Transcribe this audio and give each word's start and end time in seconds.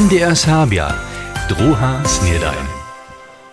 MDR 0.00 0.32
Serbia, 0.36 0.96
druga 1.48 2.00
snedajn. 2.08 2.64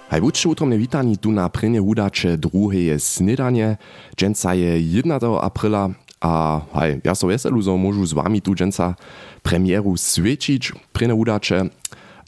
Hej, 0.10 0.22
wučte 0.22 0.48
utromne 0.50 0.78
witani 0.80 1.18
tu 1.18 1.32
na 1.32 1.50
prynje 1.50 1.82
udacze 1.82 2.38
drugie 2.38 3.00
snedanie. 3.00 3.78
Dżęca 4.18 4.54
je 4.56 4.82
1. 4.82 5.20
aprila, 5.42 5.90
a 6.22 6.62
hej, 6.80 7.02
ja 7.04 7.16
so 7.16 7.28
weselu, 7.28 7.60
zo 7.62 7.76
môžu 7.76 8.08
z 8.08 8.16
wami 8.16 8.40
tu 8.40 8.56
dżęca 8.56 8.96
premieru 9.44 9.98
swiečić 9.98 10.72
prynje 10.96 11.16
udacze. 11.16 11.68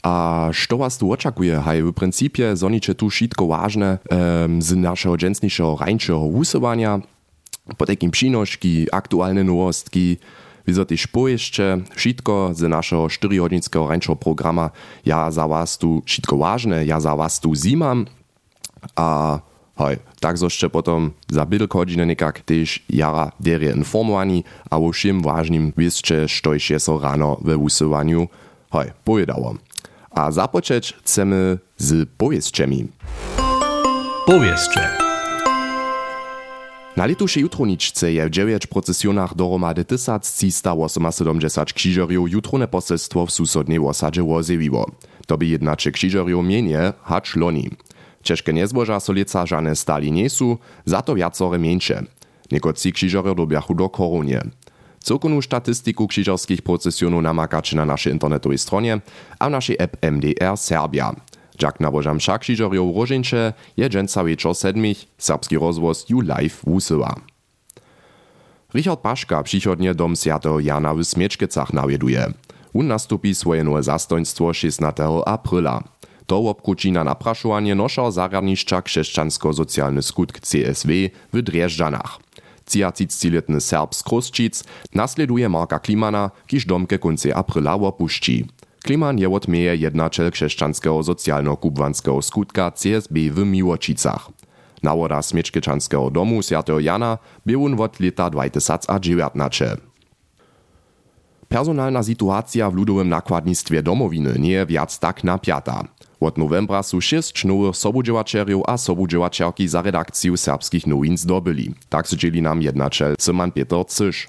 A 0.02 0.48
što 0.52 0.76
was 0.76 0.98
tu 0.98 1.12
oczekuje? 1.12 1.60
Hej, 1.60 1.82
w 1.82 1.92
principie 1.92 2.56
zonicze 2.56 2.94
tu 2.94 3.08
wszystko 3.08 3.46
ważne 3.46 3.98
um, 4.10 4.62
z 4.62 4.76
naszego 4.76 5.16
dżęsniejszego 5.16 5.76
rańczego 5.80 6.28
wusowania. 6.28 7.00
Po 7.76 7.86
takim 7.86 8.10
przynośki, 8.10 8.86
aktualne 8.92 9.44
nowostki, 9.44 10.16
Wieso 10.70 10.84
też 10.84 11.08
jeszcze 11.26 11.78
wszystko 11.94 12.50
z 12.54 12.62
naszego 12.62 13.02
4-godzinskiego 13.06 13.88
rańczego 13.88 14.16
programa 14.16 14.70
ja 15.06 15.30
za 15.30 15.48
was 15.48 15.78
tu 15.78 16.02
wszystko 16.06 16.36
ważne, 16.36 16.86
ja 16.86 17.00
za 17.00 17.16
was 17.16 17.40
tu 17.40 17.54
zimam. 17.54 18.06
A 18.96 19.38
hoj, 19.74 19.96
tak 20.20 20.38
jeszcze 20.42 20.70
potom 20.70 21.10
za 21.28 21.46
bydl 21.46 21.66
godziny 21.66 22.06
nekak 22.06 22.40
też 22.40 22.82
jara 22.90 23.32
derie 23.40 23.72
informowani, 23.72 24.44
a 24.70 24.78
o 24.78 24.92
všim 24.92 25.22
ważnym 25.22 25.72
wieszcie, 25.76 26.28
što 26.28 26.54
je 26.54 26.80
so 26.80 26.98
rano 26.98 27.36
we 27.40 27.56
wusywaniu, 27.56 28.28
hoj, 28.70 28.92
pojedało. 29.04 29.54
A 30.10 30.30
zapoczeć 30.30 30.92
chcemy 30.92 31.58
z 31.76 32.08
powieszczemi. 32.18 32.88
Powieszcze. 34.26 34.99
Na 36.96 37.06
letušej 37.06 37.42
jutroničce 37.42 38.12
je 38.12 38.26
v 38.26 38.30
9 38.30 38.66
procesionach 38.66 39.34
dohromady 39.34 39.84
1370 39.84 41.72
krzyżerjów 41.72 42.30
jutrone 42.30 42.68
poselstwo 42.68 43.26
w 43.26 43.30
susodnej 43.30 43.78
osadzie 43.78 44.22
wozewiło. 44.22 44.90
To 45.26 45.38
by 45.38 45.46
jednacze 45.46 45.90
krzyżerjów 45.90 46.44
mienie 46.44 46.92
hacz 47.02 47.36
loni. 47.36 47.70
Ciężkie 48.22 48.52
niezboża 48.52 49.00
solica 49.00 49.46
żane 49.46 49.76
stali 49.76 50.12
nie 50.12 50.30
są, 50.30 50.56
za 50.84 51.02
to 51.02 51.14
wiacore 51.14 51.58
mieńsze. 51.58 52.02
Niekoci 52.52 52.92
krzyżerjów 52.92 53.36
dobiachu 53.36 53.74
do 53.74 53.88
koronie. 53.88 54.40
Cokonu 55.00 55.42
statystyku 55.42 56.06
krzyżerskich 56.06 56.62
procesjonów 56.62 57.22
namakacie 57.22 57.76
na 57.76 57.84
naszej 57.84 58.12
internetowej 58.12 58.58
stronie, 58.58 59.00
a 59.38 59.48
w 59.48 59.50
naszej 59.50 59.76
app 59.78 59.96
MDR 60.02 60.56
Serbia. 60.56 61.14
Jak 61.62 61.80
nabožam 61.80 62.18
však 62.18 62.40
křižerjov 62.40 62.96
roženče 62.96 63.52
je 63.76 63.88
dženca 63.88 64.22
večer 64.22 64.54
sedmich, 64.54 65.04
serbski 65.18 65.56
rozvoz 65.56 66.08
ju 66.08 66.20
live 66.20 66.64
wusyła. 66.64 67.14
Richard 68.74 69.00
Paszka 69.00 69.42
przychodnie 69.42 69.94
dom 69.94 70.16
Sjatego 70.16 70.60
Jana 70.60 70.94
w 70.94 71.04
Smieczkecach 71.04 71.72
nawieduje. 71.72 72.32
On 72.74 72.86
nastupi 72.86 73.34
swoje 73.34 73.64
nowe 73.64 73.82
zastoństwo 73.82 74.52
16 74.52 75.04
aprila. 75.26 75.82
To 76.26 76.38
obkruci 76.38 76.92
na 76.92 77.04
napraszowanie 77.04 77.74
nosza 77.74 78.10
zarядniszcza 78.10 78.82
krzeszczansko-socjalny 78.82 80.02
skutk 80.02 80.40
CSW 80.40 81.10
w 81.32 81.42
Drieżdżanach. 81.42 82.18
30-letny 82.66 83.60
Serb 83.60 83.94
z 83.94 84.02
Krosčic 84.02 84.64
nasleduje 84.94 85.48
Marka 85.48 85.78
Klimana, 85.78 86.30
kiż 86.46 86.66
domke 86.66 86.98
konce 86.98 87.36
aprila 87.36 87.74
opuści. 87.74 88.46
Kliman 88.80 89.18
je 89.18 89.28
odmieje 89.28 89.74
jednačel 89.76 90.30
křesťanského 90.32 91.04
sociálno-kubvanského 91.04 92.22
skutka 92.24 92.72
CSB 92.72 93.28
w 93.28 93.44
Miłočicach. 93.44 94.32
Nawoda 94.82 95.20
Smiečkečanského 95.20 96.08
domu 96.08 96.40
Sv. 96.40 96.64
Jana 96.80 97.20
był 97.44 97.64
on 97.64 97.76
od 97.76 98.00
leta 98.00 98.28
2019. 98.32 99.76
Personalna 101.48 102.02
sytuacja 102.02 102.70
w 102.70 102.74
ludowym 102.74 103.08
nakładnictwie 103.08 103.82
domowiny 103.82 104.38
nie 104.38 104.52
je 104.52 104.66
wiac 104.66 104.98
tak 104.98 105.24
napiata. 105.24 105.84
Od 106.20 106.38
novembra 106.38 106.82
su 106.82 107.00
šest 107.00 107.44
nowych 107.44 107.76
sobudziewaczerów 107.76 108.62
a 108.66 108.78
sobudziewaczerki 108.78 109.68
za 109.68 109.82
redakcję 109.82 110.36
serbskich 110.36 110.86
nowin 110.86 111.18
zdobyli. 111.18 111.74
Tak 111.88 112.08
sdzieli 112.08 112.42
nam 112.42 112.62
jednačel 112.62 113.14
Syman 113.18 113.52
Peter 113.52 113.84
Cysz. 113.86 114.26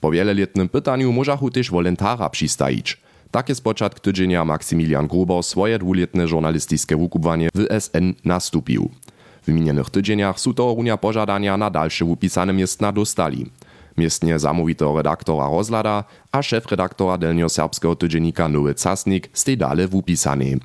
Po 0.00 0.10
wieloletnym 0.10 0.68
pytaniu 0.68 1.12
możachu 1.12 1.50
też 1.50 1.70
wolontara 1.70 2.28
przystajić. 2.28 3.02
Takie 3.32 3.54
spočatk 3.54 4.00
tydzienia 4.00 4.44
Maksymilian 4.44 5.08
Gruber 5.08 5.42
swoje 5.42 5.78
dwuletne 5.78 6.28
żurnalistyczne 6.28 6.96
wukubwanie 6.96 7.48
w 7.54 7.66
SN 7.80 8.14
nastupił. 8.24 8.90
W 9.42 9.48
minionych 9.48 9.90
tydzieniach 9.90 10.40
su 10.40 10.54
to 10.54 10.76
pożadania 11.00 11.56
na 11.56 11.70
dalsze 11.70 12.04
upisane 12.04 12.52
miestna 12.52 12.92
dostali. 12.92 13.50
Miestnie 13.96 14.38
zamówito 14.38 14.96
redaktora 14.96 15.48
Rozlada 15.48 16.04
a 16.32 16.42
szef-redaktora 16.42 17.18
delnio-serbskiego 17.18 17.96
tydziennika 17.96 18.48
Nowy 18.48 18.74
Casnik 18.74 19.28
stej 19.32 19.56
dale 19.56 19.88
wupisane. 19.88 20.60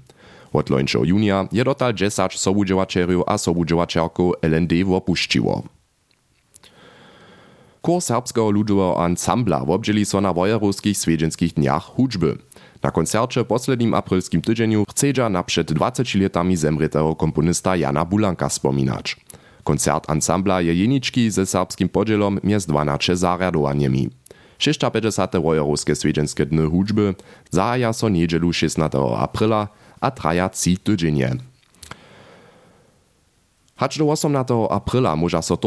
Od 0.53 0.69
lończego 0.69 1.06
junia 1.06 1.47
je 1.51 1.63
dotal 1.63 1.94
10 1.94 2.39
sobudziewaczerów 2.39 3.23
a 3.27 3.38
sobudziewaczerków 3.38 4.33
LND 4.41 4.73
opuściło. 4.94 5.63
Kor 7.81 8.01
serbskiego 8.01 8.51
ludowego 8.51 9.03
ansambla 9.03 9.61
obdzieli 9.61 10.06
so 10.06 10.22
na 10.22 10.33
wojerowskich 10.33 10.97
swiedźenskich 10.97 11.53
dniach 11.53 11.83
hudżby. 11.83 12.38
Na 12.83 12.91
koncercie 12.91 13.45
poslednim 13.45 13.93
aprilskim 13.93 14.41
tydzieniu 14.41 14.83
chcedza 14.89 15.29
na 15.29 15.43
przed 15.43 15.73
20 15.73 16.19
latami 16.19 16.57
zemretego 16.57 17.15
komponista 17.15 17.75
Jana 17.75 18.05
Bulanka 18.05 18.49
wspominać. 18.49 19.15
Koncert 19.63 20.09
ansambla 20.09 20.61
je 20.61 20.73
jeniczki 20.73 21.31
ze 21.31 21.45
serbskim 21.45 21.89
podzielom 21.89 22.39
między 22.43 22.67
12 22.67 23.15
zarядowaniami. 23.15 24.09
650. 24.57 25.38
wojerowskie 25.38 25.95
swiedźenskie 25.95 26.45
dny 26.45 26.69
hudżby 26.69 27.15
zahaja 27.51 27.93
so 27.93 28.09
niedzielu 28.09 28.53
16 28.53 28.99
aprila, 29.17 29.67
a 30.01 30.11
traja 30.11 30.49
3 30.49 30.77
tydzienie. 30.77 31.35
Hacz 33.75 33.97
do 33.97 34.11
18 34.11 34.53
aprila 34.69 35.15
może 35.15 35.41
so 35.41 35.57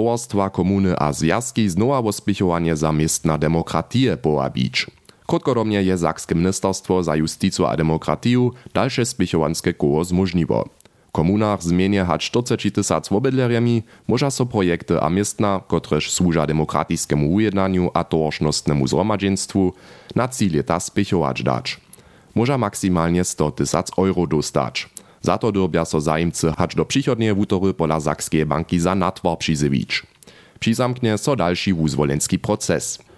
komuny 0.53 0.99
a 0.99 1.13
związki 1.13 1.69
znowa 1.69 1.99
ospichowanie 1.99 2.77
za 2.77 2.93
miestna 2.93 3.39
demokratię 3.39 4.17
połabić. 4.17 4.87
Krótkodobnie 5.31 5.83
je 5.83 5.99
Sakskie 5.99 6.35
Ministerstwo 6.35 7.03
za 7.03 7.17
Justicu 7.17 7.67
a 7.67 7.77
Demokratiju 7.77 8.53
dalsze 8.75 9.07
spichowanske 9.07 9.75
koło 9.75 10.05
zmożniło. 10.05 10.69
Komunach 11.13 11.63
zmienie 11.63 12.05
hać 12.05 12.31
40 12.31 12.73
tysac 12.73 13.09
wobydlerjami 13.09 13.83
może 14.09 14.31
so 14.31 14.47
projekty 14.47 15.01
a 15.01 15.11
miestna, 15.11 15.61
kotreż 15.69 16.11
służa 16.11 16.47
demokratiskemu 16.47 17.33
ujednaniu 17.33 17.91
a 17.95 18.05
tożnostnemu 18.05 18.87
zgromadzeństwu, 18.87 19.73
na 20.15 20.29
trzy 20.29 20.51
lata 20.51 20.81
spichować 20.81 21.43
dać. 21.43 21.81
Może 22.35 22.59
maksymalnie 22.59 23.25
100 23.25 23.51
tysac 23.51 23.91
euro 23.99 24.27
dostać. 24.27 24.89
Za 25.23 25.39
to 25.39 25.53
dorbia 25.53 25.85
so 25.85 26.01
zajimcy 26.01 26.53
hać 26.53 26.75
do 26.75 26.85
przychodnie 26.85 27.35
wutory 27.35 27.75
pola 27.75 28.01
Sakskiej 28.01 28.47
banki 28.47 28.81
za 28.81 28.95
natwar 28.95 29.39
przyzywić. 29.39 30.03
Přizamknie 30.61 31.19
so 31.19 31.37
dalszy 31.37 31.75
wuzwolenski 31.75 32.39
proces. 32.39 33.10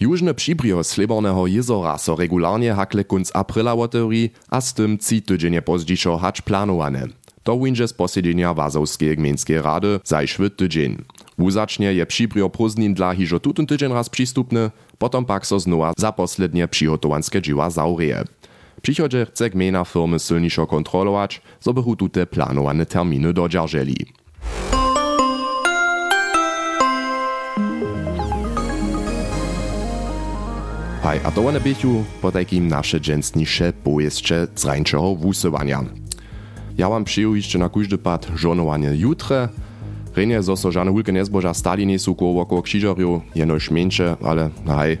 Južne 0.00 0.34
přibrieho 0.34 0.84
Sliborného 0.84 1.46
jezora 1.46 1.98
so 1.98 2.16
regularnie 2.16 2.72
hakle 2.72 3.04
kunc 3.04 3.30
aprila 3.34 3.74
otewri, 3.74 4.30
a 4.48 4.60
z 4.60 4.72
tym 4.72 4.98
ci 4.98 5.20
tydzienie 5.20 5.62
pozdzišo 5.62 6.16
hacz 6.16 6.40
planowane. 6.40 7.12
To 7.42 7.58
winže 7.60 7.88
z 7.88 7.92
posiedzenia 7.92 8.54
Wazowskiej 8.54 9.16
Gmieńskiej 9.16 9.62
Rady 9.62 10.00
zajszwy 10.04 10.50
tydzień. 10.50 11.04
Wuzacznie 11.38 11.92
je 11.92 12.06
přibrio 12.06 12.48
prózdnin 12.48 12.94
dla 12.94 13.12
hižo 13.14 13.40
tutun 13.40 13.66
tydzień 13.66 13.92
raz 13.92 14.08
przystupny, 14.08 14.70
potom 14.98 15.24
pak 15.24 15.46
so 15.46 15.60
znowa 15.60 15.92
za 15.98 16.12
poslednie 16.12 16.68
przygotowanskie 16.68 17.42
dzieła 17.42 17.70
zaureje. 17.70 18.24
Przychodzie 18.82 19.26
chce 19.26 19.50
gmina 19.50 19.84
firmy 19.84 20.18
silniejszo 20.18 20.66
kontrolować, 20.66 21.42
by 21.74 21.96
tute 21.96 22.26
planowane 22.26 22.86
terminy 22.86 23.32
dodzierżeli. 23.32 23.96
Hej, 31.02 31.20
a 31.24 31.30
to 31.30 31.46
one 31.46 31.60
bychu 31.60 32.04
po 32.22 32.32
takim 32.32 32.68
nasze 32.68 33.00
dżęsnisze 33.00 33.72
pojeździe 33.72 34.46
z 34.54 34.64
rańczego 34.64 35.14
wusywania. 35.14 35.84
Ja 36.78 36.88
wam 36.88 37.04
przyjął 37.04 37.34
jeszcze 37.34 37.58
na 37.58 37.68
każdy 37.68 37.98
pad 37.98 38.28
żonowanie 38.36 38.94
jutre. 38.94 39.48
Renie, 40.16 40.42
zo 40.42 40.56
so 40.56 40.72
żane 40.72 40.90
hulke 40.90 41.12
nezboża 41.12 41.54
stali 41.54 41.86
nie 41.86 41.98
są 41.98 42.14
koło 42.14 42.42
około 42.42 42.62
krzyżerju, 42.62 43.20
jenoż 43.34 43.70
mniejsze, 43.70 44.16
ale 44.24 44.50
hej, 44.66 44.98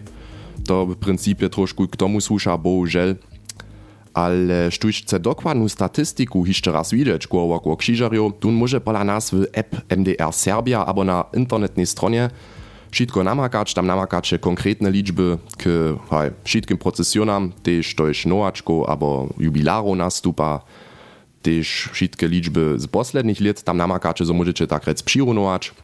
to 0.66 0.86
w 0.86 0.96
principie 0.96 1.48
troszkę 1.48 1.86
k 1.86 1.96
tomu 1.96 2.20
słusza, 2.20 2.58
bohužel. 2.58 3.16
Ale 4.14 4.70
sztućce 4.70 5.20
dokładną 5.20 5.68
statystyku 5.68 6.46
jeszcze 6.46 6.72
raz 6.72 6.90
widzieć 6.90 7.26
koło 7.26 7.56
około 7.56 7.76
krzyżerju, 7.76 8.32
tun 8.40 8.54
może 8.54 8.80
pola 8.80 9.04
nas 9.04 9.30
w 9.30 9.46
app 9.52 9.76
MDR 9.96 10.32
Serbia 10.32 10.86
albo 10.86 11.04
na 11.04 11.24
internetnej 11.34 11.86
stronie 11.86 12.30
Wszystko 12.90 13.24
namakać, 13.24 13.74
tam 13.74 13.86
namakacie 13.86 14.38
konkretne 14.38 14.90
liczby 14.90 15.38
k 15.58 15.64
hej, 16.10 16.30
wszystkim 16.44 16.78
procesjonam, 16.78 17.52
też 17.62 17.94
to 17.94 18.08
jest 18.08 18.26
nowaczko 18.26 18.88
albo 18.88 19.28
jubilaro 19.38 19.94
nastupa, 19.94 20.60
też 21.42 21.88
wszystkie 21.92 22.28
liczby 22.28 22.74
z 22.76 22.86
poslednich 22.86 23.40
lat 23.40 23.62
tam 23.62 23.76
namakacie, 23.76 24.26
so 24.26 24.34
możecie 24.34 24.66
tak 24.66 24.84
rec 24.84 25.02
przyrunować, 25.02 25.74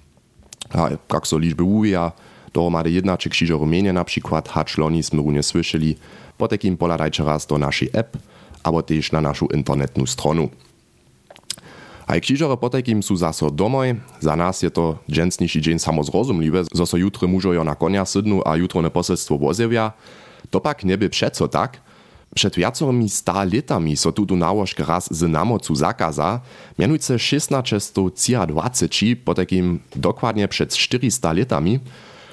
hej, 0.70 0.96
jak 1.12 1.26
so 1.26 1.38
liczby 1.38 1.62
uwija, 1.62 2.12
dohromady 2.52 2.90
jedna 2.90 3.16
czy 3.16 3.30
krzyżo 3.30 3.58
Rumienie 3.58 3.92
na 3.92 4.04
przykład, 4.04 4.48
hacz 4.48 4.78
loni 4.78 5.02
sme 5.02 5.22
runie 5.22 5.42
słyszeli, 5.42 5.96
po 6.38 6.48
takim 6.48 6.76
poladajcie 6.76 7.24
raz 7.24 7.46
do 7.46 7.58
naszej 7.58 7.90
app, 7.92 8.16
albo 8.62 8.82
też 8.82 9.12
na 9.12 9.20
naszą 9.20 9.46
internetną 9.46 10.06
stronę. 10.06 10.48
A 12.06 12.20
krzyżory 12.20 12.56
po 12.56 12.70
takim 12.70 13.02
są 13.02 13.16
zaso 13.16 13.50
domoj, 13.50 13.94
za 14.20 14.36
nas 14.36 14.62
je 14.62 14.70
to 14.70 14.98
dżęsniejszy 15.10 15.60
dzień 15.60 15.78
samozrozumliwe, 15.78 16.64
zo 16.72 16.86
so 16.86 16.96
jutro 16.96 17.28
mużojo 17.28 17.64
na 17.64 17.74
konia 17.74 18.04
sydnu 18.04 18.42
a 18.44 18.56
jutro 18.56 18.82
ne 18.82 18.90
poselstwo 18.90 19.38
wozewia, 19.38 19.92
to 20.50 20.60
pak 20.60 20.84
nie 20.84 20.98
by 20.98 21.10
tak, 21.50 21.80
Przed 22.34 22.56
wiacorymi 22.56 23.08
sta 23.08 23.44
latami 23.44 23.96
so 23.96 24.12
tutu 24.12 24.36
nałożkę 24.36 24.84
raz 24.84 25.14
z 25.14 25.22
namocu 25.22 25.74
zakaza, 25.74 26.40
mianujce 26.78 27.18
1620, 27.18 28.86
po 29.24 29.34
takim 29.34 29.78
dokładnie 29.96 30.48
przed 30.48 30.76
400 30.76 31.32
latami, 31.32 31.80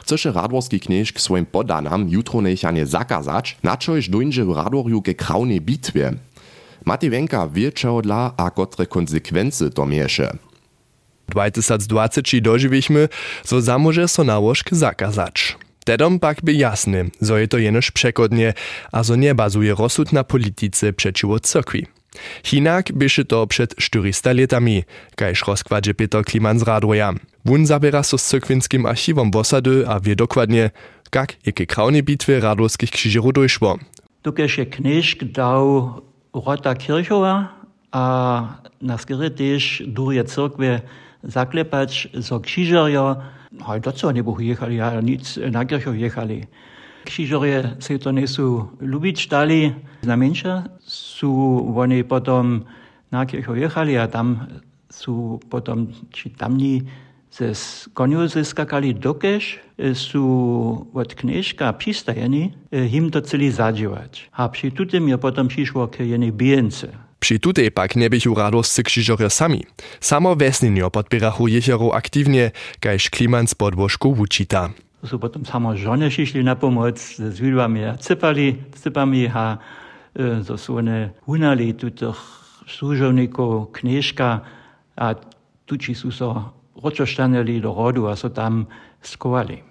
chceše 0.02 0.32
radworski 0.32 0.80
knieżk 0.80 1.22
swoim 1.22 1.46
podanam 1.46 2.10
jutro 2.10 2.42
nechanie 2.42 2.86
zakazać, 2.86 3.58
na 3.64 3.78
czoś 3.78 4.10
dojdzie 4.10 4.46
w 4.46 4.52
radworju 4.52 5.02
ke 5.02 5.14
kraunej 5.14 5.62
bitwie. 5.62 6.14
Matej 6.86 7.10
Wenka 7.10 7.48
wie, 7.48 7.72
czego 7.72 8.02
dla 8.02 8.34
a 8.38 8.52
kotre 8.52 8.86
konsekwencje 8.86 9.70
to 9.70 9.86
miesze. 9.86 10.38
2020 11.30 12.22
dożyliśmy, 12.42 13.10
so 13.44 13.62
zamoże 13.62 14.08
so 14.08 14.24
nałożk 14.24 14.70
zakazać. 14.72 15.58
Dedom 15.86 16.20
pak 16.20 16.42
by 16.42 16.54
jasny, 16.54 17.10
zo 17.22 17.38
je 17.38 17.48
to 17.48 17.58
jenoż 17.58 17.92
przekodnie, 17.92 18.54
a 18.92 19.04
zo 19.04 19.16
nie 19.16 19.36
bazuje 19.36 19.76
rozsud 19.76 20.14
na 20.14 20.24
polityce 20.24 20.94
przeciwko 20.94 21.40
cyrkwi. 21.40 21.88
Hinak 22.44 22.92
byszy 22.94 23.26
to 23.26 23.48
przed 23.48 23.76
400 23.76 24.34
latami, 24.34 24.84
kajż 25.16 25.48
rozkładzie 25.48 25.94
Peter 25.94 26.24
Kliman 26.24 26.60
z 26.60 26.64
Radwoja. 26.64 27.14
Wun 27.46 27.66
zabiera 27.66 28.04
so 28.04 28.18
z 28.18 28.26
cyrkwinskim 28.26 28.86
archiwom 28.86 29.32
a 29.88 30.00
wie 30.00 30.16
dokładnie, 30.16 30.72
jak 31.16 31.36
jakie 31.46 31.66
kraunie 31.66 32.04
bitwy 32.04 32.40
radowskich 32.40 32.92
krzyżerów 32.92 33.34
dojszło. 33.34 33.80
Tukeż 34.22 34.58
je 34.58 34.66
knieżk 34.66 35.24
dał 35.24 35.94
Rotta 36.34 36.76
Kirchova 36.76 37.54
a 37.94 38.04
naskere 38.82 39.30
tež 39.30 39.86
durje 39.86 40.24
crkve 40.24 40.82
zaklepač 41.24 42.08
so 42.22 42.40
křižarjo, 42.40 43.18
ale 43.62 43.80
do 43.80 43.92
co 43.92 44.12
nebo 44.12 44.40
jechali, 44.40 44.82
ale 44.82 45.02
nic 45.02 45.40
na 45.50 45.66
Kirchov 45.66 45.96
jechali. 45.96 46.48
Křižarje 47.04 47.76
se 47.80 48.00
to 48.00 48.10
er 48.10 48.16
nesu 48.16 48.70
ľubiť 48.82 49.16
stali, 49.20 49.76
na 50.04 50.16
menša 50.16 50.64
sú 50.88 51.60
oni 51.76 52.04
potom 52.04 52.66
na 53.12 53.26
Kirchov 53.26 53.56
jechali 53.56 54.00
a 54.00 54.08
tam 54.08 54.48
sú 54.92 55.40
potom, 55.50 55.88
či 56.12 56.30
tamní 56.30 56.90
ze 57.38 57.52
koniu 57.94 58.28
zyskakali 58.28 58.96
dokeż, 58.96 59.60
są 59.94 60.86
od 60.94 61.16
knieżka 61.16 61.74
przystajeni, 61.74 62.54
im 62.92 63.12
to 63.12 63.22
celi 63.22 63.52
zadziałać. 63.52 64.30
A 64.32 64.50
przy 64.50 64.72
tym 64.72 65.10
je 65.10 65.18
potem 65.18 65.48
przyszło 65.48 65.88
k 65.88 66.00
jednej 66.00 66.32
bijence. 66.32 66.88
Przy 67.20 67.40
tutej 67.40 67.72
pak 67.72 67.96
nie 67.96 68.10
bychu 68.10 68.36
radoscy 68.36 68.84
krzyżorja 68.84 69.30
sami. 69.30 69.64
Samo 70.00 70.36
wesninio 70.36 70.92
podbierachu 70.92 71.48
jezioro 71.48 71.96
aktywnie, 71.96 72.52
kajż 72.80 73.10
kliman 73.10 73.48
z 73.48 73.56
podłożku 73.56 74.14
wučita. 74.16 74.70
So 75.06 75.20
potem 75.20 75.46
samo 75.46 75.78
żony 75.78 76.10
przyszli 76.10 76.44
na 76.44 76.56
pomoc, 76.56 77.16
z 77.16 77.40
widłami 77.40 77.84
a 77.84 77.98
cypali, 77.98 78.56
cypami 78.76 79.28
a 79.28 79.58
so 80.44 80.58
są 80.58 80.78
one 80.78 81.10
hunali 81.26 81.74
tutych 81.74 82.16
służowników 82.68 83.72
knieżka, 83.72 84.42
a 84.96 85.16
tuci 85.66 85.96
są 85.96 86.12
roczosztaneli 86.84 87.62
do 87.62 87.74
rodu, 87.74 88.08
a 88.08 88.16
so 88.16 88.30
tam 88.30 88.66
skovali. 89.02 89.64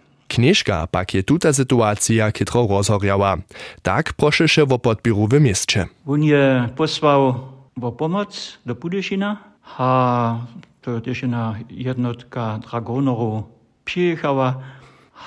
Pak 0.91 1.15
je 1.15 1.23
tuta 1.23 1.53
sytuacja 1.53 2.33
kytro 2.33 2.67
rozhorjała. 2.67 3.37
Tak 3.83 4.13
proszysze 4.13 4.67
wo 4.67 4.79
podbiru 4.79 5.27
w 5.29 5.41
mieście. 5.41 5.87
On 6.07 6.23
je 6.23 6.69
posłał 6.77 7.35
o 7.83 7.93
pomoc 7.93 8.59
do 8.67 8.75
Budyszina, 8.75 9.37
a 9.79 10.39
to 10.83 11.01
też 11.01 11.23
jednotka 11.71 12.59
dragonerów 12.59 13.45
przyjechała, 13.85 14.55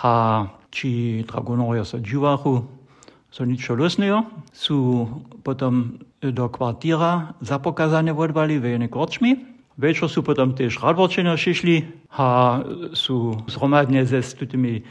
a 0.01 0.47
ci 0.71 1.23
dragonerowie 1.27 1.85
się 1.85 2.01
dziwachu, 2.01 2.61
so 3.31 3.45
niczego 3.45 3.83
losnego, 3.83 4.23
są 4.53 5.07
potem 5.43 5.99
do 6.21 6.49
kwartiera 6.49 7.33
zapokazane 7.41 8.13
wodwali 8.13 8.59
w 8.59 8.63
jednej 8.63 8.89
Potom 10.25 10.55
tež 10.55 10.79
radvorčenia 10.79 11.35
šišli 11.35 12.07
a 12.15 12.61
sú 12.95 13.35
zhromadne 13.51 14.05
ze 14.07 14.23
s 14.23 14.33
tymi 14.35 14.83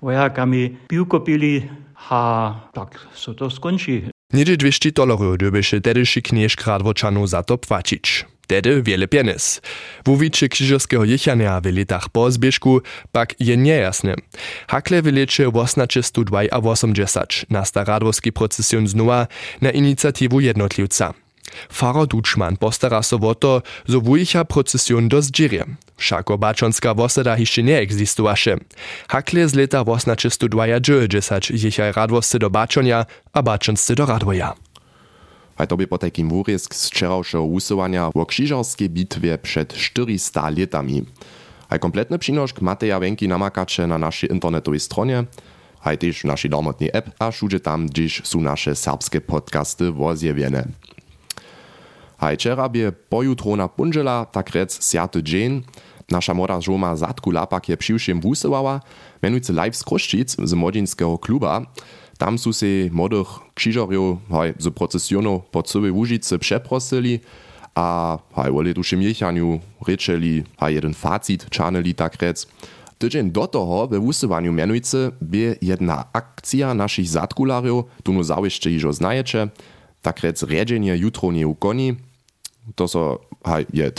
vojakami 0.00 0.88
pivko 0.88 1.20
pili 1.20 1.68
a 2.10 2.54
tak 2.72 2.96
so 3.14 3.34
to 3.34 3.50
skončí. 3.50 4.08
Niedzie 4.32 4.56
200 4.56 4.92
dolarów 4.92 5.38
dobysze 5.38 5.80
tedyszy 5.80 6.22
knieżk 6.22 6.66
radwoczanu 6.66 7.26
za 7.26 7.42
to 7.42 7.58
płacić. 7.58 8.24
Tedy 8.46 8.82
wiele 8.82 9.08
pieniędzy. 9.08 9.60
W 10.04 10.08
uwicie 10.08 10.48
krzyżowskiego 10.48 11.04
jechania 11.04 11.60
w 11.60 11.66
latach 11.76 12.08
po 12.08 12.30
zbieżku 12.30 12.80
pak 13.12 13.40
je 13.40 13.56
niejasne. 13.56 14.14
Hakle 14.68 15.02
w 15.02 15.06
lecie 15.06 15.52
1882 15.52 17.26
nasta 17.50 17.84
radwowski 17.84 18.32
procesjon 18.32 18.88
znowa 18.88 19.26
na 19.60 19.70
inicjatywę 19.70 20.42
jednotliwca. 20.42 21.14
Faro 21.70 22.06
Dučman 22.06 22.56
postara 22.56 23.02
so 23.02 23.16
o 23.16 23.34
to, 23.34 23.60
zo 23.86 24.00
wujicha 24.00 24.44
procesjon 24.44 25.08
do 25.08 25.22
zdźirje. 25.22 25.64
Všako 25.96 26.36
bačonská 26.36 26.92
vosada 26.92 27.36
hišće 27.36 27.62
nie 27.62 27.78
egzistowaše. 27.78 28.56
Hakle 29.08 29.48
z 29.48 29.54
leta 29.54 29.84
1829 29.84 31.50
jechaj 31.54 31.92
radwosty 31.92 32.38
do 32.38 32.50
bačonja, 32.50 33.04
a 33.32 33.42
bačonsty 33.42 33.94
do 33.94 34.06
radwoja. 34.06 34.54
A 35.56 35.66
to 35.66 35.76
by 35.76 35.86
po 35.86 35.98
takim 35.98 36.28
wurjesk 36.28 36.74
z 36.74 36.90
wczorajszego 36.90 37.44
usuwania 37.44 38.10
o 38.14 38.26
krzyżarskiej 38.26 38.90
bitwie 38.90 39.38
przed 39.38 39.74
400 39.74 40.50
latami. 40.50 41.04
A 41.68 41.78
kompletny 41.78 42.18
przynoszk 42.18 42.60
Mateja 42.60 43.00
Wenki 43.00 43.28
namakacze 43.28 43.86
na 43.86 43.98
naszej 43.98 44.32
internetowej 44.32 44.80
stronie, 44.80 45.24
a 45.80 45.96
też 45.96 46.20
w 46.20 46.24
naszej 46.24 46.50
domotnej 46.50 46.90
app, 46.92 47.10
a 47.18 47.30
wszędzie 47.30 47.60
tam, 47.60 47.86
gdzieś 47.86 48.20
są 48.24 48.40
nasze 48.40 48.76
serbskie 48.76 49.20
podcasty 49.20 49.92
wozjewiene. 49.92 50.68
Haj 52.22 52.38
včera 52.38 52.70
bie 52.70 52.94
pojutrona 52.94 53.66
punžela, 53.66 54.30
tak 54.30 54.54
rec 54.54 54.78
siaty 54.78 55.22
dzień. 55.22 55.66
Nasza 56.10 56.34
młoda 56.34 56.60
żoma 56.60 56.96
Zatku 56.96 57.30
Lapak 57.30 57.68
je 57.68 57.76
přiwším 57.76 58.20
wusywała, 58.20 58.80
menujcy 59.22 59.52
live 59.52 59.76
z 59.76 59.84
Kruszczyc 59.84 60.36
z 60.44 60.52
młodzieńskiego 60.54 61.18
kluba. 61.18 61.66
Tam 62.18 62.38
su 62.38 62.52
se 62.52 62.66
młodych 62.90 63.26
krzyżorjów 63.54 64.18
haj, 64.30 64.54
z 64.58 64.70
procesjoну 64.70 65.42
po 65.50 65.62
całej 65.62 65.90
Łużycy 65.90 66.38
przeprosili, 66.38 67.20
a 67.74 68.18
haj, 68.34 68.50
o 68.50 68.62
letuszym 68.62 69.02
jechaniu 69.02 69.60
ryczeli, 69.86 70.44
haj, 70.58 70.74
jeden 70.74 70.94
facit 70.94 71.50
czaneli 71.50 71.94
tak 71.94 72.22
rec. 72.22 72.46
Tydzień 72.98 73.30
do 73.30 73.46
toho 73.46 73.86
we 73.88 73.98
wusywaniu 73.98 74.52
mianujcy 74.52 75.10
bie 75.22 75.56
jedna 75.62 76.04
akcja 76.12 76.74
naszych 76.74 77.08
zatkularjów, 77.08 77.84
tu 78.02 78.12
no 78.12 78.24
załyszcze 78.24 78.70
iżo 78.70 78.92
znajecie, 78.92 79.48
tak 80.02 80.20
rec 80.20 80.42
redzenie 80.42 80.96
jutro 80.96 81.32
nie 81.32 81.48
ukoni, 81.48 81.96
to 82.74 82.88
so 82.88 83.18
haj, 83.44 83.66
je 83.72 83.92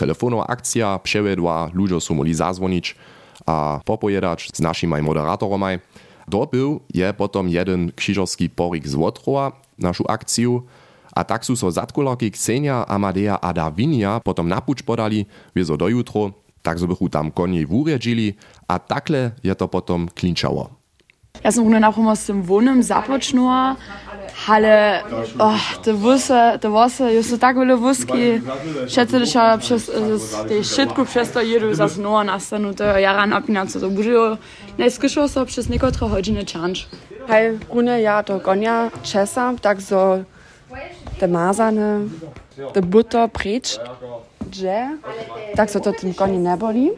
převedła, 1.04 1.70
ludzie 1.74 2.02
su 2.02 2.16
mogli 2.16 2.34
zazvonić 2.34 2.96
a 3.46 3.80
popojedać 3.86 4.50
z 4.54 4.60
naszymi 4.62 5.02
moderatorami. 5.02 5.80
Dobył 6.28 6.80
je 6.94 7.14
potom 7.14 7.50
jeden 7.50 7.92
krzyżowski 7.92 8.50
porik 8.50 8.88
z 8.88 8.96
Wotrowa, 8.96 9.52
naszą 9.78 10.04
akcję, 10.08 10.62
a 11.16 11.24
tak 11.24 11.46
su 11.46 11.56
so 11.56 11.72
zatkularki 11.72 12.32
Ksenia 12.32 12.86
Amadea 12.88 13.38
a 13.42 13.54
Davinia 13.54 14.20
potom 14.20 14.48
napuč 14.48 14.82
podali, 14.82 15.26
wiezo 15.56 15.78
do 15.78 15.88
jutro, 15.88 16.32
tak 16.62 16.80
so 16.80 16.88
bychu 16.88 17.10
tam 17.10 17.32
konie 17.32 17.68
wurjedzili, 17.68 18.34
a 18.68 18.80
takle 18.80 19.32
je 19.44 19.56
to 19.56 19.68
potom 19.68 20.10
klinčało. 20.16 20.70
Ja 21.44 21.52
sam 21.52 21.64
runę 21.64 21.80
na 21.80 22.16
z 22.16 22.26
tym 22.26 22.44
wonem 22.44 22.84
započnula, 22.84 23.76
ale 24.48 25.04
oh, 25.40 25.78
te 25.84 25.94
wusy, 25.94 26.34
te 26.62 26.70
włosy, 26.70 27.14
już 27.14 27.26
są 27.26 27.38
tak 27.38 27.60
wiele 27.60 27.78
wuski, 27.78 28.42
wszyscy 28.88 29.28
się 29.28 29.40
przez 29.60 29.92
te 30.48 30.64
szybko 30.64 31.06
przez 31.06 31.32
to 31.32 31.42
jedu 31.42 31.74
za 31.74 31.88
znowu 31.88 32.24
nastanu, 32.24 32.74
to 32.74 32.84
ja 32.84 33.14
ran 33.14 33.34
opinam, 33.34 33.68
co 33.68 33.80
to 33.80 33.90
bude, 33.90 34.38
nie 34.80 34.92
skušał 34.92 35.28
so 35.28 35.46
przez 35.46 35.70
niektóre 35.70 36.10
godziny 36.10 36.46
czanć. 36.46 36.88
Hej, 37.28 37.60
runę 37.70 38.02
ja 38.02 38.24
to 38.24 38.40
konia 38.40 38.92
czesam, 39.04 39.60
tak 39.60 39.82
so 39.82 40.18
te 41.20 41.28
mazane, 41.28 42.00
te 42.74 42.82
buto 42.82 43.30
precz, 43.30 43.80
że, 44.52 44.98
tak 45.56 45.72
so 45.72 45.80
to 45.80 45.94
tym 45.94 46.14
koni 46.14 46.38
nie 46.38 46.58
boli. 46.58 46.90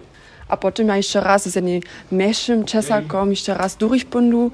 A 0.48 0.58
potem 0.58 0.88
ja 0.88 0.98
jeszcze 0.98 1.22
raz 1.22 1.50
z 1.50 1.56
jednym 1.56 1.82
meszym 2.12 2.65
czesakom 2.65 3.30
jeszcze 3.30 3.54
raz 3.54 3.75
durchbundu, 3.75 4.51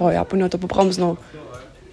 o 0.00 0.10
ja 0.10 0.24
bundu 0.24 0.48
to 0.48 0.58
poprom 0.58 0.92
znowu 0.92 1.16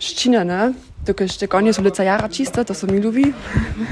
ščina, 0.01 0.43
ne? 0.47 0.73
Tukaj 1.05 1.29
še 1.33 1.49
konje 1.49 1.73
so 1.73 1.85
lica 1.85 2.05
jara 2.05 2.29
čiste, 2.29 2.65
to 2.65 2.73
so 2.77 2.89
mi 2.89 2.99
ljubi. 3.01 3.29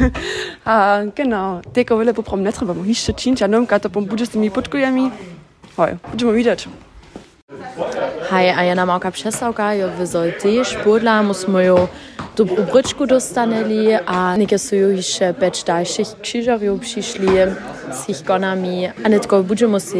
a, 0.71 1.05
genau, 1.15 1.61
tega 1.73 1.97
vele 1.97 2.13
poprom 2.17 2.43
ne 2.45 2.53
trebamo 2.53 2.85
nišče 2.85 3.17
činiti, 3.17 3.45
a 3.45 3.49
ne 3.49 3.61
vem, 3.61 3.69
kaj 3.69 3.85
to 3.85 3.93
bom 3.93 4.05
bude 4.09 4.25
s 4.25 4.35
temi 4.35 4.51
potkojami. 4.53 5.09
Hoj, 5.77 5.97
budemo 6.11 6.35
videti. 6.37 6.69
Hej, 8.29 8.49
a 8.49 8.63
jedna 8.63 8.85
małka 8.85 9.11
przestawka, 9.11 9.73
jo 9.73 9.89
wyzol 9.97 10.33
też 10.33 10.75
podla, 10.83 11.23
musimy 11.23 11.65
jo 11.65 11.87
dobrą 12.35 12.63
bryczku 12.65 13.07
dostanęli, 13.07 13.93
a 14.05 14.37
niekie 14.37 14.59
są 14.59 14.75
już 14.75 14.97
jeszcze 14.97 15.33
pięć 15.33 15.63
dalszych 15.63 16.07
krzyżerów 16.21 16.79
przyszli 16.79 17.27
z 17.91 18.09
ich 18.09 18.23
konami, 18.23 18.87
a 19.03 19.09
nie 19.09 19.19
tylko 19.19 19.43
będziemy 19.43 19.79
się 19.79 19.97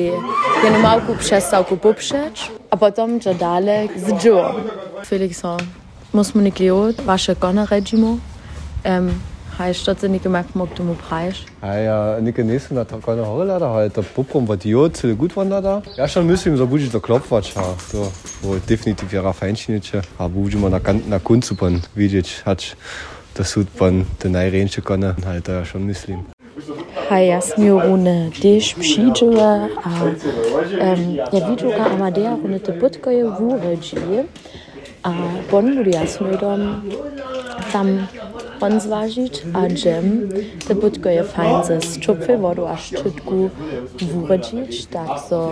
jedną 0.63 0.79
małką 0.79 1.17
przestawkę 1.17 1.77
poprzeć, 1.77 2.51
a 2.69 2.77
potem, 2.77 3.21
że 3.21 3.35
dalej 3.35 3.89
z 3.95 4.23
dzieło. 4.23 4.55
Felixo, 5.05 5.57
musimy 6.13 6.43
nie 6.43 6.51
klejać, 6.51 6.95
wasze 6.95 7.35
kona 7.35 7.65
redzimy, 7.65 8.17
um, 8.85 9.09
Hej, 9.59 9.73
što 9.73 9.95
se 9.95 10.09
nekaj 10.09 10.31
mak 10.31 10.55
mok 10.55 10.69
tomu 10.71 10.95
praješ? 10.95 11.43
Hej, 11.61 11.85
ja, 11.85 12.17
nekaj 12.21 12.45
nisem 12.45 12.77
na 12.77 12.85
tako 12.85 13.15
na 13.15 13.25
horela, 13.25 13.59
da 13.59 13.81
je 13.83 13.89
to 13.89 14.03
poprom 14.15 14.45
v 14.47 14.55
dio, 14.55 14.89
cel 14.89 15.15
gut 15.15 15.35
vanda 15.35 15.59
da. 15.61 15.81
Ja 15.97 16.07
še 16.07 16.23
mislim, 16.23 16.55
da 16.55 16.63
budeš 16.65 16.93
to 16.95 17.01
klopvač, 17.03 17.51
a 17.59 17.75
to 17.91 18.07
bo 18.39 18.55
definitiv 18.67 19.11
jara 19.11 19.33
fajnčiniče, 19.35 20.01
a 20.17 20.27
budemo 20.31 20.69
na, 20.69 20.79
na 21.07 21.19
koncu 21.19 21.59
pan 21.59 21.81
vidieť, 21.95 22.31
hač 22.47 22.71
da 23.35 23.43
sú 23.43 23.65
pan 23.67 24.05
te 24.19 24.31
najrenče 24.31 24.79
kone, 24.81 25.11
hej, 25.27 25.43
to 25.43 25.59
ja 25.59 25.67
še 25.67 25.83
mislim. 25.83 26.23
Hej, 27.09 27.27
ja 27.27 27.41
sam 27.41 27.63
ju 27.65 27.79
rune 27.79 28.31
też 28.41 28.73
przyjdziła, 28.79 29.67
a 29.83 29.89
um, 30.03 31.15
ja 31.33 31.39
widzę, 31.49 31.69
że 31.69 31.83
Amadea 31.83 32.37
rune 32.43 32.59
te 32.59 32.73
budkoje 32.73 33.27
wóredzi, 35.03 35.39
a 35.49 35.51
bon 35.51 35.75
bude 35.75 35.91
jasno 35.91 36.27
dom 36.37 36.81
tam 37.71 38.07
on 38.61 38.79
zważyć, 38.79 39.41
a 39.53 39.67
dżem 39.67 40.29
te 40.67 40.75
budkoje 40.75 41.23
fajn 41.23 41.63
ze 41.63 41.81
szczupy 41.81 42.37
wodu 42.37 42.65
a 42.65 42.77
szczytku 42.77 43.49
wóredzić, 44.01 44.85
tak 44.85 45.19
so 45.29 45.51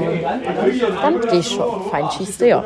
tam 1.01 1.19
też 1.19 1.57
fajn 1.91 2.07
čiste 2.17 2.47
jo. 2.47 2.61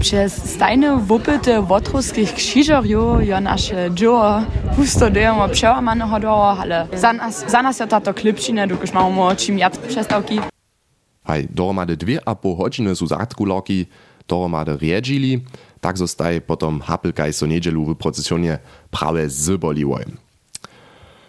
Przez 0.00 0.50
stajne 0.54 0.98
wopyty 0.98 1.62
wotruskich 1.62 2.34
krzyżerów 2.34 2.86
jo 3.20 3.40
nasze 3.40 3.90
dzieło 3.94 4.42
pusto 4.76 5.10
dejemy 5.10 5.48
przełamane 5.48 6.04
hodowo, 6.04 6.50
ale 6.60 6.86
za 6.94 7.12
nas, 7.12 7.44
za 7.50 7.62
nas 7.62 7.80
je 7.80 7.86
tato 7.86 8.14
klipčine, 8.14 8.66
dokud 8.68 8.94
mamy 8.94 9.36
czym 9.36 9.58
jad 9.58 9.78
przestawki. 9.78 10.40
Hej, 11.26 11.48
dohromady 11.50 11.96
dwie 11.96 12.20
a 12.24 12.34
pół 12.34 12.56
godziny 12.56 12.96
su 12.96 13.06
zatkularki 14.24 14.28
dohromady 14.28 14.76
riedzili, 14.76 15.42
tak 15.80 15.98
zostaje 15.98 16.40
potom 16.40 16.80
hapelkaj 16.80 17.32
so 17.32 17.46
niedzielu 17.46 17.84
w 17.84 17.96
procesjonie 17.96 18.58
prawe 18.90 19.28
zyboliłoj. 19.28 20.04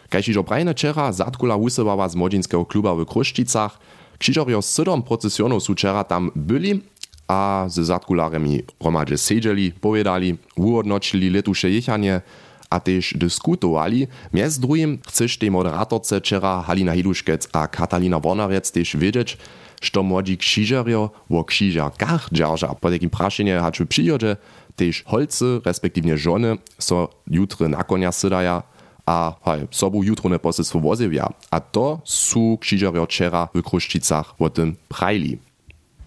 Kajś 0.10 0.30
iżo 0.30 0.44
prajne 0.44 0.74
czera 0.74 1.12
zatkula 1.12 1.58
wusywała 1.58 2.10
z 2.10 2.16
młodzieńskiego 2.16 2.66
kluba 2.66 2.96
w 2.96 3.06
Kruszczycach, 3.06 3.80
krzyżorio 4.20 4.62
z 4.62 4.70
sydom 4.70 5.04
procesjonów 5.04 5.64
su 5.64 5.76
czera 5.76 6.04
tam 6.04 6.32
byli, 6.36 6.82
a 7.28 7.66
z 7.68 7.80
zatkularemi 7.86 8.64
romadze 8.80 9.18
siedzieli, 9.18 9.72
powiedzieli, 9.72 10.38
uodnočili 10.56 11.30
letuše 11.30 11.70
jechanie, 11.70 12.22
a 12.70 12.80
też 12.80 13.14
dyskutowali. 13.18 14.08
Między 14.34 14.62
drugim 14.62 15.00
chcesz 15.08 15.38
tej 15.38 15.52
moderatorce 15.52 16.22
czera 16.22 16.62
Halina 16.62 16.94
Hiduszkec 16.94 17.50
a 17.54 17.68
Katalina 17.68 18.20
Warnarec 18.20 18.72
też 18.72 18.96
wiedzieć, 18.98 19.38
što 19.82 20.04
młodzi 20.04 20.38
krzyżerio 20.38 21.10
wo 21.30 21.44
krzyżerkach 21.44 22.30
dzierża. 22.32 22.76
Po 22.76 22.90
takim 22.90 23.10
praszenie 23.10 23.60
haczu 23.60 23.86
przyjodzie, 23.86 24.38
też 24.76 25.04
holcy, 25.04 25.62
respektywnie 25.66 26.18
żony, 26.18 26.58
so 26.80 27.10
jutry 27.28 27.70
na 27.70 27.84
konia 27.84 28.12
sydaja, 28.12 28.64
a 29.06 29.34
hej, 29.46 29.68
sobu 29.72 30.04
jutrone 30.04 30.40
poselstwo 30.40 30.80
wozewia. 30.80 31.30
A 31.52 31.60
to 31.60 32.02
su 32.04 32.58
krzyżerio 32.62 33.08
czera 33.08 33.48
w 33.54 33.62
Kruszczycach 33.62 34.42
o 34.42 34.50
tym 34.50 34.76
prajli. 34.88 35.38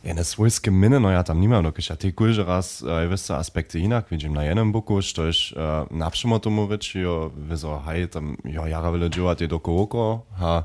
Ja, 0.04 0.14
na 0.14 0.24
swojskie 0.24 0.70
minne, 0.70 1.00
no 1.00 1.10
ja 1.10 1.22
tam 1.22 1.40
nie 1.40 1.48
mam 1.48 1.64
dokiż, 1.64 1.90
a 1.90 1.96
ty 1.96 2.12
kulże 2.12 2.44
raz 2.44 2.82
e, 2.82 3.08
wiesz 3.08 3.30
aspekty 3.30 3.80
inak, 3.80 4.06
widzim 4.10 4.32
na 4.32 4.44
jednym 4.44 4.72
boku, 4.72 5.02
što 5.02 5.24
już 5.24 5.52
e, 5.52 5.86
naprzemo 5.90 6.38
tomu 6.38 6.66
reči, 6.66 7.00
jo, 7.00 7.30
wiedzą, 7.48 7.78
hej, 7.86 8.08
tam, 8.08 8.36
jo, 8.44 8.66
jara 8.66 8.90
wyle 8.92 9.10
działa 9.10 9.34
ty 9.34 9.48
do 9.48 9.60
kołoko, 9.60 10.22
ha, 10.38 10.64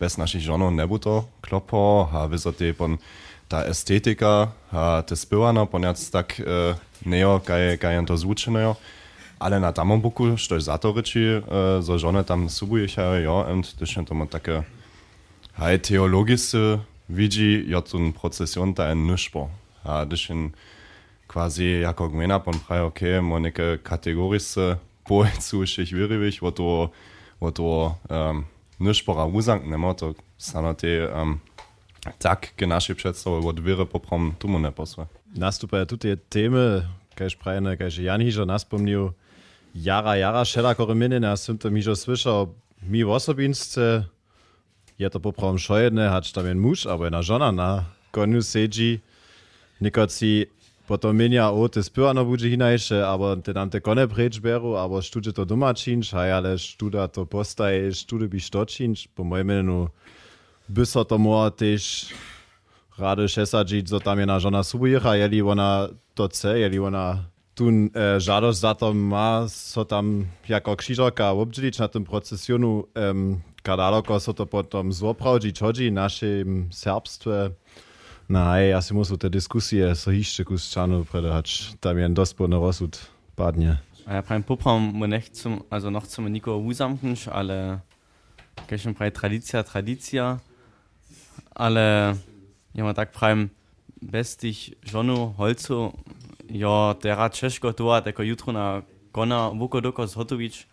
bez 0.00 0.18
naszych 0.18 0.42
żonów 0.42 0.72
nie 0.72 0.86
było 0.86 0.98
to 0.98 1.24
klopo, 1.40 2.08
ha, 2.12 2.28
wiedzą, 2.28 2.52
ty 2.52 2.74
pon, 2.74 2.98
ta 3.48 3.64
estetyka, 3.64 4.48
ha, 4.70 5.02
te 5.02 5.16
spywana, 5.16 5.66
ponieważ 5.66 6.10
tak, 6.10 6.40
e, 6.40 6.74
neo, 7.06 7.40
kaj, 7.40 7.78
kaj 7.78 8.06
to 8.06 8.16
zvučeno, 8.16 8.58
jo, 8.60 8.76
ale 9.38 9.60
na 9.60 9.72
tamom 9.72 10.00
boku, 10.00 10.36
što 10.36 10.60
za 10.60 10.78
to 10.78 10.92
reči, 10.92 11.20
e, 11.20 11.42
zo 11.82 11.98
żony 11.98 12.24
tam 12.24 12.50
subujechają, 12.50 13.14
jo, 13.14 13.46
und 13.52 13.74
to 13.78 13.86
się 13.86 14.04
to 14.04 14.14
ma 14.14 14.26
takie, 14.26 14.62
hej, 15.58 15.80
teologische, 15.80 16.78
widzi 17.08 17.64
jo 17.66 17.82
ten 17.82 18.12
procesjon 18.12 18.74
ta 18.74 18.90
en 18.90 19.06
nyšpo. 19.06 19.50
A 19.84 20.04
když 20.04 20.30
in 20.30 20.52
quasi 21.26 21.80
jako 21.80 22.08
gmena 22.08 22.38
pon 22.38 22.54
praje, 22.58 22.82
ok, 22.82 23.00
mo 23.20 23.38
neke 23.38 23.78
kategorische 23.82 24.78
pojecu 25.08 25.66
šich 25.66 25.92
vyrivich, 25.92 26.42
wo 26.42 26.50
to, 26.50 26.90
wo 27.40 27.50
to 27.50 27.94
um, 28.10 28.44
nyšpora 28.78 29.24
uzank 29.24 29.64
nemo, 29.66 29.94
to 29.94 30.14
stano 30.38 30.74
te 30.74 31.08
um, 31.08 31.40
tak 32.18 32.54
ke 32.56 32.66
naše 32.66 32.94
představe 32.94 33.42
od 33.42 33.58
vyry 33.58 33.86
poprom 33.86 34.34
tomu 34.38 34.58
neposve. 34.58 35.06
Nastupają 35.36 35.86
tutaj 35.86 36.16
temy, 36.28 36.86
kaž 37.14 37.34
prajene, 37.34 37.76
kaž 37.76 37.98
Jan 37.98 38.20
Hižo 38.22 38.44
naspomnił, 38.44 39.12
jara, 39.74 40.14
jara, 40.16 40.44
šeda 40.44 40.74
koreminy, 40.74 41.20
nas 41.20 41.42
są 41.42 41.58
to 41.58 41.70
Mižo 41.70 41.96
słyszał, 41.96 42.54
mi 42.82 43.04
w 43.04 43.10
osobinsce, 43.10 44.04
je 44.98 45.10
to 45.10 45.20
poprawom 45.20 45.58
šojedne, 45.58 46.08
hač 46.08 46.32
tam 46.32 46.46
jen 46.46 46.60
muž, 46.60 46.86
abo 46.86 47.04
jedna 47.04 47.22
žona 47.22 47.52
na. 47.52 47.84
Koniu 48.10 48.40
sedzi, 48.42 49.00
nikoci 49.80 50.46
potom 50.86 51.16
mienia, 51.16 51.50
o, 51.50 51.68
ty 51.68 51.82
spyvano 51.82 52.24
budže 52.24 52.48
hinajše, 52.48 53.02
abo 53.02 53.34
te 53.42 53.52
nam 53.52 53.70
te 53.70 53.82
kone 53.82 54.06
preč 54.08 54.38
beru, 54.38 54.78
to 55.34 55.44
doma 55.44 55.74
haj, 55.74 56.30
ale 56.32 56.58
študa 56.58 57.10
to 57.10 57.26
postaje, 57.26 57.92
študy 57.92 58.30
by 58.30 58.40
što 58.40 58.64
činč, 58.64 59.06
po 59.14 59.24
mojem 59.24 59.46
menu 59.46 59.88
by 60.68 60.86
so 60.86 61.04
to 61.04 61.18
mohla 61.18 61.50
tež 61.50 62.14
rade 62.98 63.28
šesadžiť, 63.28 63.84
zo 63.88 63.98
tam 64.00 64.18
jedna 64.18 64.40
žona 64.40 64.62
subujecha, 64.62 65.14
jeli 65.14 65.42
ona 65.42 65.88
to 66.14 66.28
jeli 66.42 66.78
ona 66.78 67.26
tu 67.56 67.68
e, 67.68 68.20
žadosť 68.20 68.58
za 68.60 68.72
to 68.76 68.92
má, 68.92 69.48
so 69.48 69.84
tam 69.84 70.28
jako 70.48 70.76
křižarka 70.76 71.32
obdželiť 71.32 71.80
na 71.80 71.88
tom 71.88 72.04
procesionu, 72.04 72.84
um, 72.92 73.40
kadaloko 73.64 74.20
so 74.20 74.36
to 74.36 74.46
potom 74.46 74.92
zoprawdzi 74.92 75.52
chodzi 75.56 75.90
naszym 75.90 76.68
serbstwie. 76.70 77.56
Nein, 78.28 78.44
Nej, 78.44 78.68
ja 78.70 78.82
se 78.82 78.94
mit 78.94 79.22
der 79.22 79.30
Diskussion 79.30 79.94
so 79.94 80.10
hišče 80.10 80.44
kuščanov 80.44 81.04
predač, 81.06 81.76
tam 81.80 81.98
je 81.98 82.08
dost 82.08 82.34
bo 82.36 82.48
na 82.50 82.58
rozud 82.58 82.98
padnie. 83.36 83.78
A 84.06 84.14
ja. 84.14 84.18
Äh, 84.18 84.22
Prajem 84.22 84.42
poprom 84.42 84.82
mu 84.98 85.06
nech 85.06 85.30
zum, 85.32 85.62
also 85.70 85.90
noch 85.90 86.06
zum 86.06 86.26
Niko 86.26 86.58
uzamkneš, 86.58 87.28
ale 87.28 87.80
kažem 88.66 88.94
pravi 88.94 89.12
tradicija, 89.12 89.62
tradicija, 89.62 90.38
ale 91.54 92.16
ja 92.74 92.82
Jono, 92.82 93.06
Holzo, 93.14 93.48
bestih 94.02 94.74
žonu, 94.82 95.34
holcu, 95.38 95.92
jo 96.50 96.94
tera 97.02 97.28
češko 97.28 97.72
tuva, 97.72 98.00
tako 98.00 98.22
jutro 98.22 98.52
na 98.52 98.82
kona 99.12 99.48
Vukodoko 99.48 100.06
Zhotovič, 100.06 100.66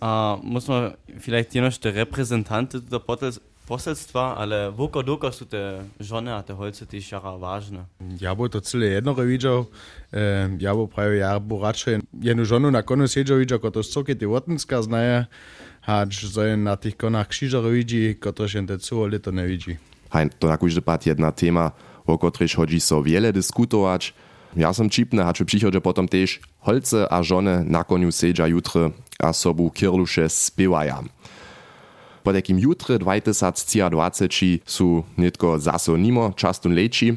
äh, 0.00 0.36
muss 0.42 0.68
man 0.68 0.94
vielleicht 1.20 1.54
je 1.54 1.60
nošte 1.60 1.90
reprezentante 1.90 2.80
tutaj 2.80 3.00
potes 3.06 3.40
poselstwa, 3.66 4.36
ale 4.36 4.72
wuko 4.72 5.02
doko 5.02 5.32
są 5.32 5.46
te 5.46 5.84
żony, 6.00 6.34
a 6.34 6.42
te 6.42 6.54
holce 6.54 6.86
też 6.86 7.12
jara 7.12 7.38
ważne. 7.38 7.84
Ja 8.20 8.34
bo 8.34 8.48
to 8.48 8.60
cyle 8.60 8.86
jedno 8.86 9.14
widział, 9.14 9.66
e, 10.12 10.50
ja 10.58 10.74
bo 10.74 10.88
prawie 10.88 11.16
ja 11.16 11.40
bo 11.40 11.62
raczej 11.62 12.00
jedną 12.22 12.44
żonę 12.44 12.70
na 12.70 12.82
konu 12.82 13.08
siedział 13.08 13.38
widział, 13.38 13.58
to 13.58 13.82
sokie 13.82 14.16
te 14.16 14.26
Wotenska 14.26 14.82
znaje, 14.82 15.26
hacz 15.82 16.26
zajen 16.26 16.62
na 16.62 16.76
tych 16.76 16.96
konach 16.96 17.28
krzyżaru 17.28 17.70
widzi, 17.70 18.16
kto 18.20 18.48
się 18.48 18.66
te 18.66 18.78
całe 18.78 19.08
lito 19.08 19.30
nie 19.30 19.46
widzi. 19.46 19.76
Hej, 20.10 20.30
to 20.38 20.48
na 20.48 20.58
każdy 20.58 20.82
pat 20.82 21.06
jedna 21.06 21.32
tema, 21.32 21.70
o 22.06 22.18
której 22.18 22.48
chodzi 22.48 22.80
so 22.80 23.02
wiele 23.02 23.32
dyskutować. 23.32 24.14
Ja 24.56 24.76
som 24.76 24.92
čipne, 24.92 25.24
haču 25.24 25.48
přichodže 25.48 25.80
potom 25.80 26.04
tež 26.04 26.44
holce 26.60 27.08
a 27.08 27.24
žone 27.24 27.64
na 27.64 27.88
koniu 27.88 28.12
sedža 28.12 28.44
jutre 28.52 28.92
a 29.16 29.32
sobu 29.32 29.72
kirluše 29.72 30.28
spiewaja. 30.28 31.00
Po 32.22 32.32
takim 32.32 32.58
jutre 32.58 32.98
2020 32.98 34.58
su 34.66 35.02
nitko 35.18 35.58
zaso 35.58 35.96
nimo 35.96 36.32
častun 36.36 36.74
leči, 36.74 37.16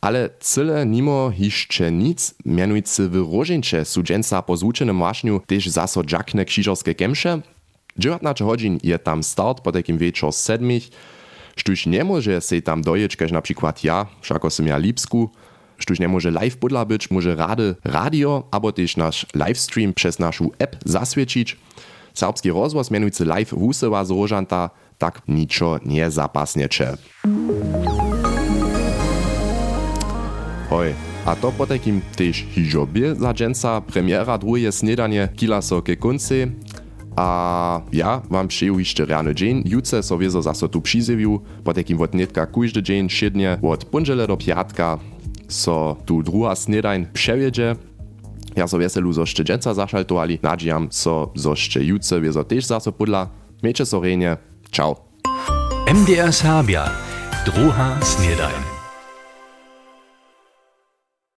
ale 0.00 0.28
cyle 0.40 0.86
nimo 0.86 1.30
hišće 1.30 1.90
nic, 1.90 2.34
mianujcy 2.44 3.08
w 3.08 3.14
Rożyncze 3.16 3.84
su 3.84 4.02
dżęca 4.02 4.42
po 4.42 4.56
zvučenym 4.56 5.00
wašniu 5.00 5.40
tež 5.46 5.68
zaso 5.68 6.02
dżakne 6.04 6.44
krzyżorskie 6.44 6.94
kemše. 6.94 7.40
19 7.96 8.44
godzin 8.44 8.78
je 8.82 8.98
tam 8.98 9.22
start 9.22 9.60
po 9.60 9.72
takim 9.72 9.98
wieczor 9.98 10.32
sedmich, 10.32 10.90
štuž 11.56 11.86
nie 11.86 12.04
może 12.04 12.40
se 12.40 12.62
tam 12.62 12.82
dojeć, 12.82 13.16
kaž 13.16 13.32
na 13.32 13.42
przykład 13.42 13.84
ja, 13.84 14.06
všako 14.20 14.50
som 14.50 14.66
ja 14.66 14.78
Lipsku, 14.78 15.30
Štuž 15.78 16.00
nie 16.00 16.08
może 16.08 16.30
live 16.30 16.56
podla 16.56 16.84
być, 16.84 17.10
może 17.10 17.34
rady 17.34 17.74
radio, 17.84 18.48
albo 18.50 18.72
też 18.72 18.96
nasz 18.96 19.26
livestream 19.34 19.92
przez 19.94 20.18
naszą 20.18 20.50
app 20.58 20.76
zaswiecić. 20.84 21.56
Serbski 22.14 22.50
rozwoz 22.50 22.90
mianujcy 22.90 23.24
live 23.24 23.50
wusywa 23.56 24.04
z 24.04 24.10
Rożanta, 24.10 24.70
tak 24.98 25.22
niczo 25.28 25.78
nie 25.86 26.10
zapasniecze. 26.10 26.96
Hoj, 30.70 30.94
A 31.24 31.32
to 31.32 31.48
potekim 31.56 32.04
tež 32.20 32.44
hižobie 32.52 33.16
za 33.16 33.32
dženca 33.32 33.80
premiéra 33.80 34.36
druhé 34.36 34.68
snedanie 34.68 35.32
kila 35.32 35.64
so 35.64 35.80
ke 35.80 35.96
konci. 35.96 36.52
A 37.16 37.80
ja 37.92 38.20
wam 38.28 38.48
přeju 38.48 38.78
ještě 38.78 39.04
ráno 39.04 39.32
dzień. 39.32 39.62
Jutce 39.64 40.02
so 40.02 40.18
wiezo 40.18 40.42
zaso 40.42 40.68
tu 40.68 40.80
přizewiu, 40.80 41.40
potekim 41.62 41.96
wot 41.96 42.14
netka 42.14 42.46
kujde 42.46 42.82
dzień 42.82 43.08
šednie, 43.08 43.58
od 43.62 43.84
ponžele 43.84 44.26
do 44.26 44.36
piatka 44.36 44.98
so 45.48 45.96
tu 46.04 46.22
druga 46.22 46.54
snedajn 46.54 47.06
przewiedzie. 47.12 47.76
Ja 48.56 48.68
so 48.68 48.78
veselu 48.78 49.12
zošče 49.12 49.44
dženca 49.44 49.74
zašaltovali, 49.74 50.38
nadžijam 50.42 50.88
so 50.90 51.32
zošče 51.34 51.86
jutce, 51.86 52.18
vi 52.18 52.32
so 52.32 52.44
tež 52.44 52.66
zaso 52.66 52.92
pudla. 52.92 53.28
Meče 53.62 53.86
so 53.86 54.00
renje, 54.00 54.36
čau. 54.70 54.94
MDR 55.90 56.32
Serbia, 56.32 56.86
druha 57.46 57.96
snedajn. 58.02 58.73